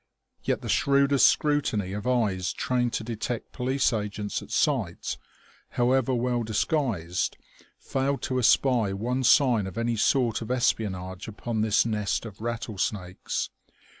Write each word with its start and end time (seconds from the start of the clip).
Yet 0.43 0.61
the 0.63 0.67
shrewdest 0.67 1.27
scrutiny 1.27 1.93
of 1.93 2.07
eyes 2.07 2.53
trained 2.53 2.91
to 2.93 3.03
detect 3.03 3.51
police 3.51 3.93
agents 3.93 4.41
at 4.41 4.49
sight, 4.49 5.15
however 5.77 6.11
well 6.11 6.41
disguised, 6.41 7.37
failed 7.77 8.23
to 8.23 8.39
espy 8.39 8.93
one 8.93 9.23
sign 9.23 9.67
of 9.67 9.77
any 9.77 9.95
sort 9.97 10.41
of 10.41 10.49
espionage 10.49 11.27
upon 11.27 11.61
this 11.61 11.85
nest 11.85 12.25
of 12.25 12.41
rattlesnakes. 12.41 13.51